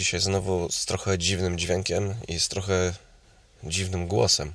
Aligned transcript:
Dzisiaj 0.00 0.20
znowu 0.20 0.72
z 0.72 0.86
trochę 0.86 1.18
dziwnym 1.18 1.58
dźwiękiem 1.58 2.14
i 2.28 2.40
z 2.40 2.48
trochę 2.48 2.92
dziwnym 3.64 4.08
głosem. 4.08 4.52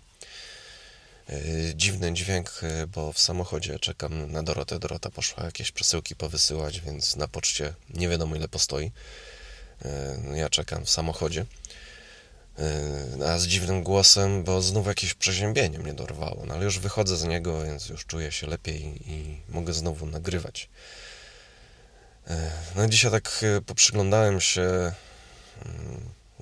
Yy, 1.30 1.76
dziwny 1.76 2.14
dźwięk, 2.14 2.60
yy, 2.62 2.88
bo 2.88 3.14
w 3.14 3.20
samochodzie 3.20 3.80
czekam 3.80 4.32
na 4.32 4.44
Dorotę. 4.44 4.80
Dorota 4.80 5.10
poszła 5.10 5.44
jakieś 5.44 5.72
przesyłki 5.72 6.16
powysyłać, 6.16 6.82
więc 6.82 7.16
na 7.16 7.28
poczcie 7.28 7.74
nie 7.90 8.10
wiadomo 8.10 8.36
ile 8.36 8.48
postoi. 8.48 8.92
Yy, 10.32 10.38
ja 10.38 10.50
czekam 10.50 10.86
w 10.86 10.90
samochodzie. 10.90 11.46
A 13.28 13.38
z 13.38 13.48
dziwnym 13.48 13.84
głosem, 13.84 14.44
bo 14.44 14.62
znów 14.62 14.88
jakieś 14.88 15.14
przeziębienie 15.14 15.80
mnie 15.80 15.94
dorwało. 15.94 16.46
No 16.46 16.54
ale 16.54 16.64
już 16.64 16.80
wychodzę 16.80 17.18
z 17.18 17.24
niego, 17.24 17.66
więc 17.66 17.90
już 17.90 18.06
czuję 18.06 18.32
się 18.32 18.48
lepiej 18.48 19.12
i 19.12 19.38
mogę 19.50 19.74
znowu 19.74 20.06
nagrywać. 20.06 20.70
No 22.76 22.88
dzisiaj 22.88 23.12
tak 23.12 23.46
poprzyglądałem 23.66 24.42
się 24.42 24.94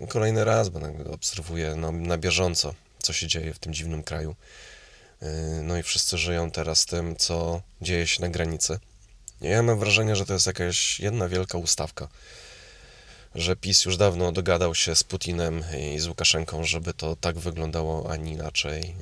kolejny 0.10 0.44
raz, 0.44 0.70
bo 0.70 0.80
obserwuję 1.12 1.76
no, 1.76 1.92
na 1.92 2.18
bieżąco, 2.18 2.74
co 3.00 3.14
się 3.14 3.28
dzieje 3.28 3.54
w 3.54 3.60
tym 3.60 3.74
dziwnym 3.74 4.04
kraju. 4.04 4.36
No 5.64 5.78
i 5.78 5.84
wszyscy 5.84 6.18
żyją 6.18 6.52
teraz 6.52 6.86
tym, 6.86 7.16
co 7.16 7.62
dzieje 7.82 8.08
się 8.08 8.22
na 8.22 8.30
granicy. 8.30 8.80
Ja 9.42 9.64
mam 9.64 9.80
wrażenie, 9.80 10.16
że 10.16 10.26
to 10.26 10.34
jest 10.34 10.48
jakaś 10.48 11.00
jedna 11.00 11.30
wielka 11.30 11.58
ustawka. 11.58 12.08
Że 13.36 13.56
PiS 13.56 13.86
już 13.86 13.98
dawno 13.98 14.32
dogadał 14.32 14.76
się 14.76 14.96
z 14.96 15.04
Putinem 15.04 15.64
i 15.80 16.00
z 16.00 16.08
Łukaszenką, 16.08 16.64
żeby 16.64 16.94
to 16.94 17.16
tak 17.16 17.40
wyglądało, 17.40 18.12
a 18.12 18.16
nie 18.16 18.32
inaczej. 18.32 18.96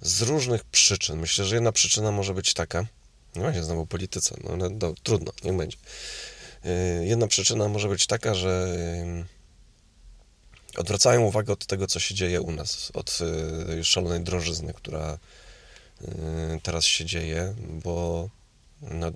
Z 0.00 0.22
różnych 0.22 0.64
przyczyn. 0.64 1.18
Myślę, 1.18 1.44
że 1.44 1.54
jedna 1.54 1.72
przyczyna 1.72 2.10
może 2.10 2.34
być 2.34 2.54
taka, 2.54 2.86
no 3.34 3.42
właśnie, 3.42 3.64
znowu 3.64 3.86
polityce, 3.86 4.36
no 4.44 4.50
ale 4.52 4.70
do, 4.70 4.94
trudno, 5.02 5.32
niech 5.44 5.56
będzie. 5.56 5.76
Jedna 7.00 7.26
przyczyna 7.26 7.68
może 7.68 7.88
być 7.88 8.06
taka, 8.06 8.34
że 8.34 8.76
odwracają 10.78 11.22
uwagę 11.22 11.52
od 11.52 11.66
tego, 11.66 11.86
co 11.86 12.00
się 12.00 12.14
dzieje 12.14 12.40
u 12.40 12.52
nas, 12.52 12.90
od 12.94 13.18
y, 13.78 13.84
szalonej 13.84 14.20
drożyzny, 14.20 14.74
która 14.74 15.18
y, 16.02 16.08
teraz 16.62 16.84
się 16.84 17.04
dzieje, 17.04 17.54
bo 17.84 18.28
no, 18.82 19.12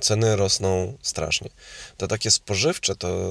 ceny 0.00 0.36
rosną 0.36 0.98
strasznie. 1.02 1.50
To 1.96 2.08
takie 2.08 2.30
spożywcze 2.30 2.96
to 2.96 3.30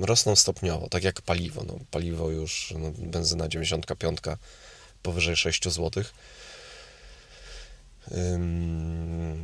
rosną 0.00 0.36
stopniowo, 0.36 0.88
tak 0.88 1.04
jak 1.04 1.22
paliwo. 1.22 1.64
No, 1.66 1.78
paliwo 1.90 2.30
już, 2.30 2.74
no, 2.78 2.90
benzyna 2.98 3.48
95 3.48 4.18
powyżej 5.02 5.36
6 5.36 5.64
zł. 5.64 6.04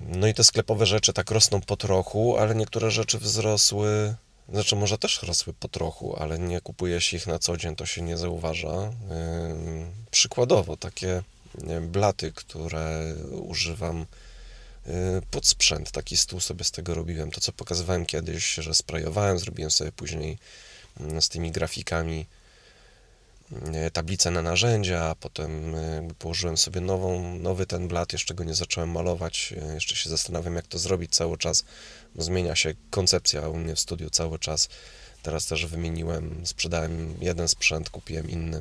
No 0.08 0.26
i 0.26 0.34
te 0.34 0.44
sklepowe 0.44 0.86
rzeczy 0.86 1.12
tak 1.12 1.30
rosną 1.30 1.60
po 1.60 1.76
trochu, 1.76 2.36
ale 2.36 2.54
niektóre 2.54 2.90
rzeczy 2.90 3.18
wzrosły 3.18 4.14
znaczy, 4.48 4.76
może 4.76 4.98
też 4.98 5.22
rosły 5.22 5.52
po 5.52 5.68
trochu, 5.68 6.16
ale 6.16 6.38
nie 6.38 6.60
kupuje 6.60 7.00
się 7.00 7.16
ich 7.16 7.26
na 7.26 7.38
co 7.38 7.56
dzień, 7.56 7.76
to 7.76 7.86
się 7.86 8.02
nie 8.02 8.16
zauważa. 8.16 8.92
Przykładowo, 10.10 10.76
takie 10.76 11.22
blaty, 11.80 12.32
które 12.32 13.14
używam 13.30 14.06
pod 15.30 15.46
sprzęt, 15.46 15.90
taki 15.90 16.16
stół 16.16 16.40
sobie 16.40 16.64
z 16.64 16.70
tego 16.70 16.94
robiłem. 16.94 17.30
To, 17.30 17.40
co 17.40 17.52
pokazywałem 17.52 18.06
kiedyś, 18.06 18.54
że 18.54 18.74
sprayowałem, 18.74 19.38
zrobiłem 19.38 19.70
sobie 19.70 19.92
później 19.92 20.38
z 21.20 21.28
tymi 21.28 21.50
grafikami 21.50 22.26
tablicę 23.92 24.30
na 24.30 24.42
narzędzia, 24.42 25.14
potem 25.20 25.74
położyłem 26.18 26.56
sobie 26.56 26.80
nową, 26.80 27.34
nowy 27.38 27.66
ten 27.66 27.88
blat, 27.88 28.12
jeszcze 28.12 28.34
go 28.34 28.44
nie 28.44 28.54
zacząłem 28.54 28.90
malować, 28.90 29.54
jeszcze 29.74 29.96
się 29.96 30.10
zastanawiam, 30.10 30.54
jak 30.54 30.66
to 30.66 30.78
zrobić 30.78 31.14
cały 31.14 31.38
czas, 31.38 31.64
zmienia 32.16 32.56
się 32.56 32.74
koncepcja 32.90 33.48
u 33.48 33.56
mnie 33.56 33.74
w 33.74 33.80
studiu 33.80 34.10
cały 34.10 34.38
czas. 34.38 34.68
Teraz 35.22 35.46
też 35.46 35.66
wymieniłem, 35.66 36.46
sprzedałem 36.46 37.14
jeden 37.20 37.48
sprzęt, 37.48 37.90
kupiłem 37.90 38.30
inny, 38.30 38.56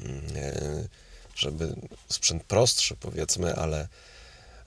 mm, 0.00 0.22
e, 0.36 0.88
żeby 1.36 1.76
sprzęt 2.08 2.42
prostszy 2.42 2.96
powiedzmy, 2.96 3.54
ale, 3.54 3.88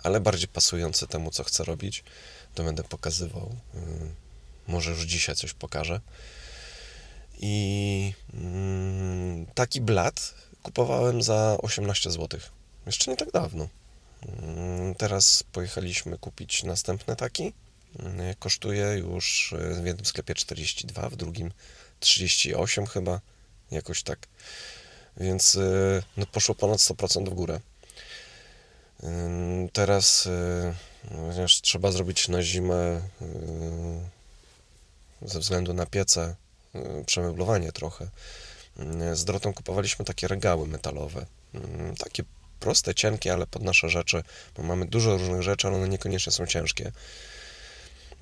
ale 0.03 0.19
bardziej 0.19 0.47
pasujący 0.47 1.07
temu, 1.07 1.31
co 1.31 1.43
chcę 1.43 1.63
robić. 1.63 2.03
To 2.55 2.63
będę 2.63 2.83
pokazywał. 2.83 3.55
Może 4.67 4.91
już 4.91 5.01
dzisiaj 5.01 5.35
coś 5.35 5.53
pokażę. 5.53 6.01
I 7.39 8.13
mm, 8.33 9.45
taki 9.45 9.81
blat 9.81 10.33
kupowałem 10.63 11.23
za 11.23 11.57
18 11.61 12.11
zł. 12.11 12.39
Jeszcze 12.85 13.11
nie 13.11 13.17
tak 13.17 13.31
dawno. 13.31 13.67
Mm, 14.27 14.95
teraz 14.95 15.43
pojechaliśmy 15.51 16.17
kupić 16.17 16.63
następny 16.63 17.15
taki. 17.15 17.53
Mm, 17.99 18.35
kosztuje 18.39 18.85
już 18.85 19.53
e, 19.53 19.81
w 19.81 19.85
jednym 19.85 20.05
sklepie 20.05 20.35
42, 20.35 21.09
w 21.09 21.15
drugim 21.15 21.51
38 21.99 22.87
chyba, 22.87 23.21
jakoś 23.71 24.03
tak. 24.03 24.27
Więc 25.17 25.55
e, 25.55 26.03
no, 26.17 26.25
poszło 26.25 26.55
ponad 26.55 26.79
100% 26.79 27.29
w 27.29 27.33
górę. 27.33 27.59
Teraz 29.73 30.29
ponieważ 31.09 31.61
trzeba 31.61 31.91
zrobić 31.91 32.27
na 32.27 32.43
zimę 32.43 33.01
ze 35.21 35.39
względu 35.39 35.73
na 35.73 35.85
piece 35.85 36.35
przemeblowanie 37.05 37.71
trochę. 37.71 38.07
Z 39.13 39.25
Dorotą 39.25 39.53
kupowaliśmy 39.53 40.05
takie 40.05 40.27
regały 40.27 40.67
metalowe, 40.67 41.25
takie 41.97 42.23
proste, 42.59 42.95
cienkie, 42.95 43.33
ale 43.33 43.47
pod 43.47 43.63
nasze 43.63 43.89
rzeczy, 43.89 44.23
bo 44.55 44.63
mamy 44.63 44.85
dużo 44.85 45.17
różnych 45.17 45.41
rzeczy, 45.41 45.67
ale 45.67 45.77
one 45.77 45.89
niekoniecznie 45.89 46.31
są 46.31 46.47
ciężkie. 46.47 46.91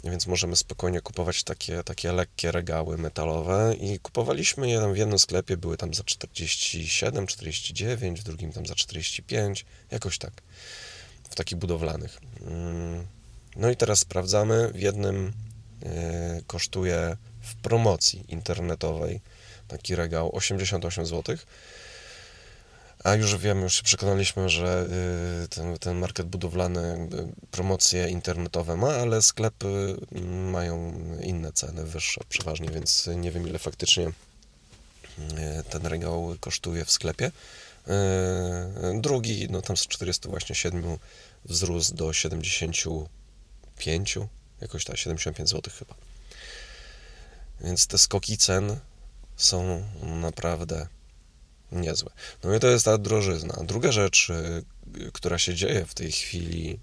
Więc 0.03 0.27
możemy 0.27 0.55
spokojnie 0.55 1.01
kupować 1.01 1.43
takie, 1.43 1.83
takie 1.83 2.11
lekkie 2.11 2.51
regały 2.51 2.97
metalowe 2.97 3.75
i 3.79 3.99
kupowaliśmy 3.99 4.69
je 4.69 4.79
tam 4.79 4.93
w 4.93 4.97
jednym 4.97 5.19
sklepie, 5.19 5.57
były 5.57 5.77
tam 5.77 5.93
za 5.93 6.03
47, 6.03 7.27
49, 7.27 8.21
w 8.21 8.23
drugim 8.23 8.51
tam 8.51 8.65
za 8.65 8.75
45, 8.75 9.65
jakoś 9.91 10.17
tak, 10.17 10.33
w 11.29 11.35
takich 11.35 11.57
budowlanych. 11.57 12.19
Mm. 12.41 13.07
No 13.55 13.69
i 13.69 13.75
teraz 13.75 13.99
sprawdzamy, 13.99 14.71
w 14.73 14.79
jednym 14.79 15.33
e, 15.83 16.41
kosztuje 16.47 17.17
w 17.41 17.55
promocji 17.55 18.25
internetowej 18.27 19.21
taki 19.67 19.95
regał 19.95 20.35
88 20.35 21.05
zł, 21.05 21.37
a 23.03 23.15
już 23.15 23.37
wiemy, 23.37 23.61
już 23.61 23.73
się 23.73 23.83
przekonaliśmy, 23.83 24.49
że 24.49 24.87
y, 25.43 25.47
ten, 25.47 25.77
ten 25.77 25.97
market 25.97 26.27
budowlany 26.27 27.09
promocje 27.51 28.09
internetowe 28.09 28.77
ma, 28.77 28.89
ale 28.89 29.21
sklepy 29.21 29.97
mm, 30.11 30.49
mają 30.49 30.93
inne 31.21 31.51
ceny, 31.51 31.83
wyższe 31.83 32.21
przeważnie, 32.29 32.69
więc 32.69 33.09
nie 33.15 33.31
wiem 33.31 33.47
ile 33.47 33.59
faktycznie 33.59 34.07
y, 34.07 34.13
ten 35.69 35.85
regał 35.85 36.35
kosztuje 36.39 36.85
w 36.85 36.91
sklepie. 36.91 37.27
Y, 37.27 37.31
drugi, 39.01 39.47
no 39.49 39.61
tam 39.61 39.77
z 39.77 39.87
47 39.87 40.97
wzrósł 41.45 41.95
do 41.95 42.13
75, 42.13 44.17
jakoś 44.61 44.85
tak, 44.85 44.97
75 44.97 45.49
zł 45.49 45.73
chyba. 45.79 46.10
Więc 47.63 47.87
te 47.87 47.97
skoki 47.97 48.37
cen 48.37 48.79
są 49.37 49.83
naprawdę 50.03 50.87
niezłe. 51.71 52.11
No 52.43 52.55
i 52.55 52.59
to 52.59 52.67
jest 52.67 52.85
ta 52.85 52.97
drożyzna. 52.97 53.63
Druga 53.63 53.91
rzecz, 53.91 54.29
y, 54.29 55.11
która 55.13 55.37
się 55.37 55.55
dzieje 55.55 55.85
w 55.85 55.93
tej 55.93 56.11
chwili, 56.11 56.79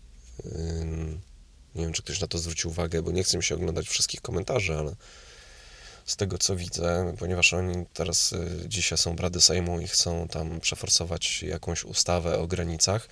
nie 1.75 1.85
wiem, 1.85 1.93
czy 1.93 2.03
ktoś 2.03 2.21
na 2.21 2.27
to 2.27 2.39
zwrócił 2.39 2.71
uwagę, 2.71 3.03
bo 3.03 3.11
nie 3.11 3.25
chcę 3.25 3.37
mi 3.37 3.45
się 3.45 3.55
oglądać 3.55 3.89
wszystkich 3.89 4.21
komentarzy, 4.21 4.79
ale 4.79 4.95
z 6.07 6.17
tego 6.17 6.39
co 6.39 6.57
widzę, 6.57 7.15
ponieważ 7.19 7.53
oni 7.53 7.87
teraz 7.95 8.33
y, 8.33 8.65
dzisiaj 8.67 8.99
są 8.99 9.17
brady 9.17 9.41
Sejmu 9.41 9.81
i 9.81 9.89
chcą 9.89 10.29
tam 10.29 10.61
przeforsować 10.61 11.43
jakąś 11.43 11.85
ustawę 11.85 12.39
o 12.39 12.47
granicach, 12.47 13.09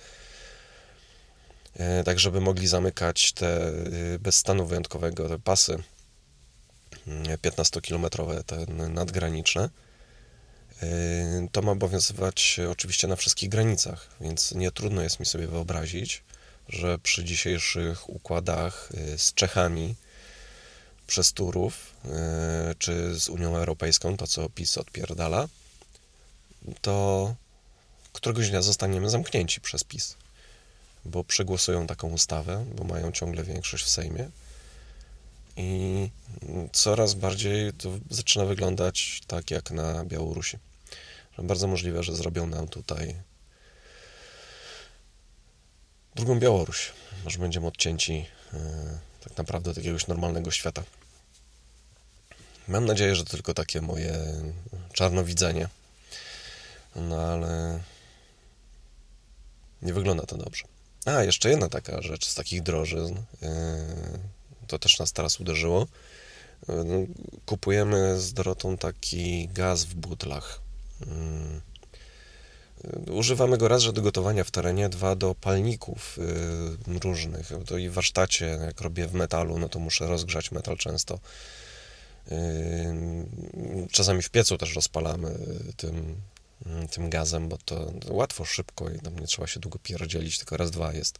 y, 1.75 2.03
tak 2.03 2.19
żeby 2.19 2.41
mogli 2.41 2.67
zamykać 2.67 3.31
te 3.31 3.71
bez 4.19 4.35
stanu 4.35 4.65
wyjątkowego 4.65 5.29
te 5.29 5.39
pasy 5.39 5.83
15-kilometrowe, 7.43 8.43
te 8.43 8.65
nadgraniczne 8.89 9.69
Yy, 10.81 11.49
to 11.51 11.61
ma 11.61 11.71
obowiązywać 11.71 12.59
oczywiście 12.71 13.07
na 13.07 13.15
wszystkich 13.15 13.49
granicach, 13.49 14.07
więc 14.21 14.51
nie 14.51 14.71
trudno 14.71 15.01
jest 15.01 15.19
mi 15.19 15.25
sobie 15.25 15.47
wyobrazić, 15.47 16.23
że 16.69 16.99
przy 16.99 17.23
dzisiejszych 17.23 18.09
układach 18.09 18.89
yy, 18.93 19.17
z 19.17 19.33
Czechami, 19.33 19.95
przez 21.07 21.33
Turów, 21.33 21.93
yy, 22.05 22.11
czy 22.79 23.19
z 23.19 23.29
Unią 23.29 23.55
Europejską, 23.55 24.17
to 24.17 24.27
co 24.27 24.49
PiS 24.49 24.77
odpierdala, 24.77 25.47
to 26.81 27.35
któregoś 28.13 28.49
dnia 28.49 28.61
zostaniemy 28.61 29.09
zamknięci 29.09 29.61
przez 29.61 29.83
PiS, 29.83 30.15
bo 31.05 31.23
przegłosują 31.23 31.87
taką 31.87 32.09
ustawę, 32.09 32.65
bo 32.75 32.83
mają 32.83 33.11
ciągle 33.11 33.43
większość 33.43 33.83
w 33.83 33.89
Sejmie. 33.89 34.29
I 35.57 36.09
coraz 36.73 37.13
bardziej 37.13 37.73
to 37.73 37.89
zaczyna 38.09 38.45
wyglądać 38.45 39.21
tak 39.27 39.51
jak 39.51 39.71
na 39.71 40.05
Białorusi. 40.05 40.57
Bardzo 41.37 41.67
możliwe, 41.67 42.03
że 42.03 42.15
zrobią 42.15 42.47
nam 42.47 42.67
tutaj 42.67 43.15
drugą 46.15 46.39
Białoruś. 46.39 46.91
Może 47.23 47.39
będziemy 47.39 47.67
odcięci 47.67 48.25
e, 48.53 48.99
tak 49.23 49.37
naprawdę 49.37 49.71
od 49.71 49.77
jakiegoś 49.77 50.07
normalnego 50.07 50.51
świata. 50.51 50.83
Mam 52.67 52.85
nadzieję, 52.85 53.15
że 53.15 53.23
to 53.23 53.31
tylko 53.31 53.53
takie 53.53 53.81
moje 53.81 54.43
czarnowidzenie. 54.93 55.69
No 56.95 57.21
ale 57.21 57.79
nie 59.81 59.93
wygląda 59.93 60.25
to 60.25 60.37
dobrze. 60.37 60.63
A, 61.05 61.23
jeszcze 61.23 61.49
jedna 61.49 61.69
taka 61.69 62.01
rzecz 62.01 62.27
z 62.27 62.35
takich 62.35 62.63
drożyzn. 62.63 63.15
Yy, 63.41 63.49
to 64.67 64.79
też 64.79 64.99
nas 64.99 65.13
teraz 65.13 65.39
uderzyło. 65.39 65.87
No, 66.67 66.95
kupujemy 67.45 68.19
z 68.19 68.33
Dorotą 68.33 68.77
taki 68.77 69.47
gaz 69.47 69.83
w 69.83 69.95
butlach. 69.95 70.61
Yy, 71.01 71.61
używamy 73.13 73.57
go 73.57 73.67
raz, 73.67 73.81
że 73.81 73.93
do 73.93 74.01
gotowania 74.01 74.43
w 74.43 74.51
terenie, 74.51 74.89
dwa 74.89 75.15
do 75.15 75.35
palników 75.35 76.19
różnych. 77.03 77.51
To 77.65 77.77
i 77.77 77.89
w 77.89 77.93
warsztacie, 77.93 78.45
jak 78.45 78.81
robię 78.81 79.07
w 79.07 79.13
metalu, 79.13 79.59
no 79.59 79.69
to 79.69 79.79
muszę 79.79 80.07
rozgrzać 80.07 80.51
metal 80.51 80.77
często. 80.77 81.19
Czasami 83.91 84.21
w 84.21 84.29
piecu 84.29 84.57
też 84.57 84.75
rozpalamy 84.75 85.39
tym, 85.77 86.15
tym 86.91 87.09
gazem, 87.09 87.49
bo 87.49 87.57
to 87.57 87.93
łatwo, 88.09 88.45
szybko 88.45 88.89
i 88.89 88.99
tam 88.99 89.19
nie 89.19 89.27
trzeba 89.27 89.47
się 89.47 89.59
długo 89.59 89.79
pierdzielić, 89.83 90.37
tylko 90.37 90.57
raz, 90.57 90.71
dwa 90.71 90.93
jest 90.93 91.19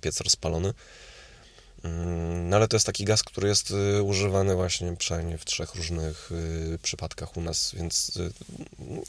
piec 0.00 0.20
rozpalony. 0.20 0.74
No 2.44 2.56
ale 2.56 2.68
to 2.68 2.76
jest 2.76 2.86
taki 2.86 3.04
gaz, 3.04 3.22
który 3.22 3.48
jest 3.48 3.72
y, 3.98 4.02
używany 4.02 4.54
właśnie 4.54 4.96
przynajmniej 4.96 5.38
w 5.38 5.44
trzech 5.44 5.74
różnych 5.74 6.30
y, 6.74 6.78
przypadkach 6.82 7.36
u 7.36 7.40
nas, 7.40 7.74
więc 7.74 8.16
y, 8.16 8.32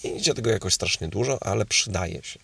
nie 0.03 0.15
idzie 0.15 0.33
tego 0.33 0.49
jakoś 0.49 0.73
strasznie 0.73 1.07
dużo, 1.07 1.43
ale 1.43 1.65
przydaje 1.65 2.23
się. 2.23 2.39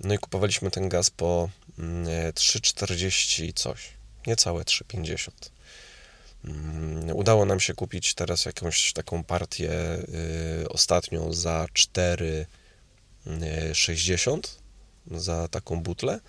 No 0.00 0.14
i 0.14 0.18
kupowaliśmy 0.18 0.70
ten 0.70 0.88
gaz 0.88 1.10
po 1.10 1.48
3,40 1.78 3.40
mm, 3.40 3.52
coś, 3.54 3.88
niecałe 4.26 4.62
3,50. 4.62 5.30
Mm, 6.44 7.16
udało 7.16 7.44
nam 7.44 7.60
się 7.60 7.74
kupić 7.74 8.14
teraz 8.14 8.44
jakąś 8.44 8.92
taką 8.92 9.24
partię 9.24 9.72
ostatnią 10.68 11.32
za 11.32 11.66
4,60 11.74 14.40
za 15.10 15.48
taką 15.48 15.82
butlę 15.82 16.20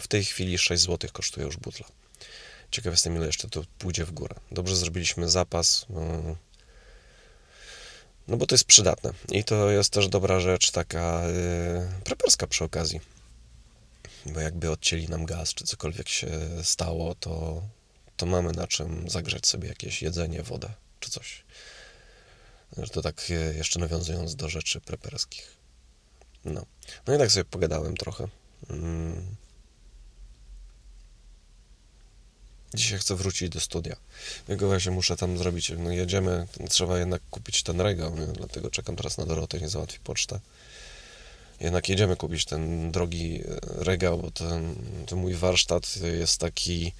w 0.00 0.08
tej 0.08 0.24
chwili 0.24 0.58
6 0.58 0.82
zł 0.82 1.10
kosztuje 1.12 1.46
już 1.46 1.56
butla. 1.56 1.86
Ciekaw 2.70 2.92
jestem, 2.92 3.16
ile 3.16 3.26
jeszcze 3.26 3.48
to 3.48 3.64
pójdzie 3.78 4.04
w 4.04 4.10
górę. 4.10 4.34
Dobrze 4.50 4.76
zrobiliśmy 4.76 5.28
zapas, 5.28 5.86
no, 5.90 6.36
no 8.28 8.36
bo 8.36 8.46
to 8.46 8.54
jest 8.54 8.64
przydatne. 8.64 9.12
I 9.28 9.44
to 9.44 9.70
jest 9.70 9.90
też 9.90 10.08
dobra 10.08 10.40
rzecz, 10.40 10.70
taka 10.70 11.22
yy, 11.26 12.02
preperska 12.04 12.46
przy 12.46 12.64
okazji. 12.64 13.00
Bo 14.26 14.40
jakby 14.40 14.70
odcięli 14.70 15.08
nam 15.08 15.26
gaz, 15.26 15.54
czy 15.54 15.64
cokolwiek 15.64 16.08
się 16.08 16.28
stało, 16.62 17.14
to, 17.14 17.62
to 18.16 18.26
mamy 18.26 18.52
na 18.52 18.66
czym 18.66 19.10
zagrzać 19.10 19.46
sobie 19.46 19.68
jakieś 19.68 20.02
jedzenie, 20.02 20.42
wodę, 20.42 20.70
czy 21.00 21.10
coś. 21.10 21.44
To 22.92 23.02
tak 23.02 23.30
y, 23.30 23.54
jeszcze 23.56 23.80
nawiązując 23.80 24.36
do 24.36 24.48
rzeczy 24.48 24.80
preperskich. 24.80 25.56
No. 26.44 26.66
No 27.06 27.14
i 27.14 27.18
tak 27.18 27.30
sobie 27.30 27.44
pogadałem 27.44 27.96
trochę. 27.96 28.28
Mm. 28.70 29.36
Dzisiaj 32.74 32.98
chcę 32.98 33.16
wrócić 33.16 33.48
do 33.48 33.60
studia. 33.60 33.96
Jego 34.48 34.66
właśnie 34.66 34.92
muszę 34.92 35.16
tam 35.16 35.38
zrobić. 35.38 35.72
No 35.78 35.92
jedziemy, 35.92 36.46
trzeba 36.70 36.98
jednak 36.98 37.22
kupić 37.30 37.62
ten 37.62 37.80
regał, 37.80 38.18
nie? 38.18 38.26
dlatego 38.26 38.70
czekam 38.70 38.96
teraz 38.96 39.18
na 39.18 39.26
Dorotę, 39.26 39.60
nie 39.60 39.68
załatwi 39.68 39.98
pocztę. 40.04 40.40
Jednak 41.60 41.88
jedziemy 41.88 42.16
kupić 42.16 42.44
ten 42.44 42.92
drogi 42.92 43.42
e, 43.44 43.84
regał, 43.84 44.18
bo 44.18 44.30
ten, 44.30 44.74
ten 45.06 45.18
mój 45.18 45.34
warsztat 45.34 45.96
jest 46.18 46.40
taki 46.40 46.92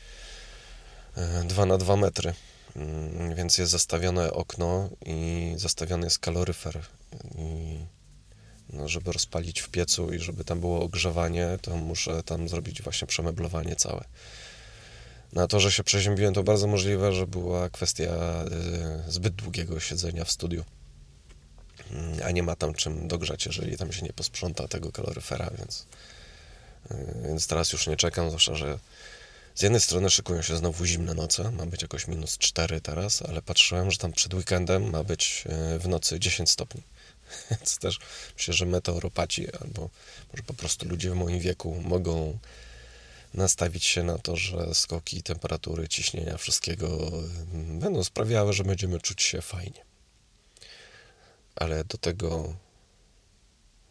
2 1.44 1.62
e, 1.62 1.66
na 1.66 1.78
2 1.78 1.96
metry, 1.96 2.34
mm, 2.76 3.34
więc 3.34 3.58
jest 3.58 3.72
zastawione 3.72 4.32
okno 4.32 4.90
i 5.06 5.52
zastawiony 5.56 6.06
jest 6.06 6.18
kaloryfer. 6.18 6.80
I 7.38 7.78
no, 8.72 8.88
żeby 8.88 9.12
rozpalić 9.12 9.60
w 9.60 9.68
piecu 9.68 10.12
i 10.12 10.18
żeby 10.18 10.44
tam 10.44 10.60
było 10.60 10.82
ogrzewanie, 10.82 11.58
to 11.62 11.76
muszę 11.76 12.22
tam 12.22 12.48
zrobić 12.48 12.82
właśnie 12.82 13.08
przemeblowanie 13.08 13.76
całe. 13.76 14.04
Na 15.34 15.46
to, 15.46 15.60
że 15.60 15.72
się 15.72 15.84
przeziębiłem, 15.84 16.34
to 16.34 16.42
bardzo 16.42 16.66
możliwe, 16.66 17.12
że 17.12 17.26
była 17.26 17.70
kwestia 17.70 18.44
y, 19.08 19.12
zbyt 19.12 19.34
długiego 19.34 19.80
siedzenia 19.80 20.24
w 20.24 20.30
studiu. 20.30 20.64
Mm, 21.90 22.20
a 22.24 22.30
nie 22.30 22.42
ma 22.42 22.56
tam 22.56 22.74
czym 22.74 23.08
dogrzać, 23.08 23.46
jeżeli 23.46 23.76
tam 23.76 23.92
się 23.92 24.02
nie 24.02 24.12
posprząta 24.12 24.68
tego 24.68 24.92
kaloryfera, 24.92 25.50
więc, 25.58 25.86
y, 26.90 26.96
więc 27.26 27.46
teraz 27.46 27.72
już 27.72 27.86
nie 27.86 27.96
czekam, 27.96 28.28
zwłaszcza, 28.28 28.54
że 28.54 28.78
z 29.54 29.62
jednej 29.62 29.80
strony 29.80 30.10
szykują 30.10 30.42
się 30.42 30.56
znowu 30.56 30.84
zimne 30.84 31.14
noce, 31.14 31.50
ma 31.50 31.66
być 31.66 31.82
jakoś 31.82 32.08
minus 32.08 32.38
4 32.38 32.80
teraz, 32.80 33.22
ale 33.22 33.42
patrzyłem, 33.42 33.90
że 33.90 33.98
tam 33.98 34.12
przed 34.12 34.34
weekendem 34.34 34.90
ma 34.90 35.04
być 35.04 35.44
y, 35.74 35.78
w 35.78 35.88
nocy 35.88 36.20
10 36.20 36.50
stopni. 36.50 36.82
Więc 37.50 37.78
też 37.78 37.98
myślę, 38.36 38.54
że 38.54 38.66
meteoropaci 38.66 39.46
albo 39.60 39.90
może 40.32 40.42
po 40.46 40.54
prostu 40.54 40.88
ludzie 40.88 41.10
w 41.10 41.14
moim 41.14 41.40
wieku 41.40 41.82
mogą 41.84 42.38
nastawić 43.34 43.84
się 43.84 44.02
na 44.02 44.18
to, 44.18 44.36
że 44.36 44.74
skoki 44.74 45.22
temperatury, 45.22 45.88
ciśnienia, 45.88 46.36
wszystkiego 46.36 47.12
mm, 47.52 47.78
będą 47.78 48.04
sprawiały, 48.04 48.52
że 48.52 48.64
będziemy 48.64 49.00
czuć 49.00 49.22
się 49.22 49.42
fajnie. 49.42 49.84
Ale 51.56 51.84
do 51.84 51.98
tego 51.98 52.54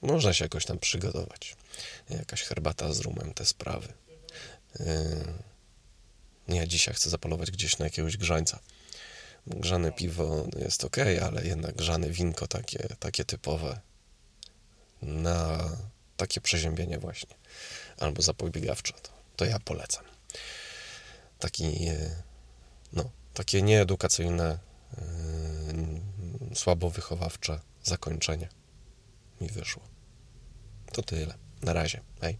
można 0.01 0.33
się 0.33 0.45
jakoś 0.45 0.65
tam 0.65 0.79
przygotować. 0.79 1.55
Jakaś 2.09 2.41
herbata 2.41 2.93
z 2.93 2.99
rumem, 2.99 3.33
te 3.33 3.45
sprawy. 3.45 3.93
Yy, 4.79 4.85
ja 6.47 6.67
dzisiaj 6.67 6.93
chcę 6.93 7.09
zapalować 7.09 7.51
gdzieś 7.51 7.77
na 7.77 7.85
jakiegoś 7.85 8.17
grzańca. 8.17 8.59
Grzane 9.47 9.91
piwo 9.91 10.47
jest 10.59 10.83
ok, 10.83 10.97
ale 11.21 11.45
jednak 11.45 11.75
grzane 11.75 12.09
winko 12.09 12.47
takie, 12.47 12.87
takie 12.99 13.25
typowe 13.25 13.79
na 15.01 15.69
takie 16.17 16.41
przeziębienie 16.41 16.99
właśnie. 16.99 17.35
Albo 17.97 18.21
zapobiegawcze. 18.21 18.93
To 19.35 19.45
ja 19.45 19.59
polecam. 19.59 20.05
Taki, 21.39 21.87
e, 21.87 22.23
no, 22.93 23.09
takie 23.33 23.61
nieedukacyjne, 23.61 24.59
yy, 24.97 26.55
słabo 26.55 26.89
wychowawcze 26.89 27.59
zakończenie 27.83 28.49
mi 29.41 29.47
wyszło. 29.49 29.83
To 30.91 31.01
tyle. 31.01 31.33
Na 31.61 31.73
razie. 31.73 32.01
Hej. 32.21 32.37